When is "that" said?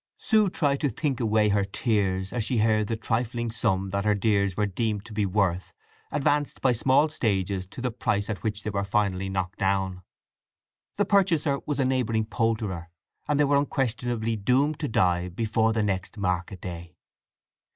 3.91-4.03